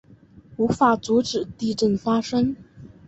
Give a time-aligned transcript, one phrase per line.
[0.57, 2.55] 无法阻止地震发生